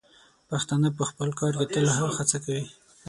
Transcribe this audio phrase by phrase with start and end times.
[0.49, 2.65] پښتانه په خپل کار کې تل ښه هڅه کوي.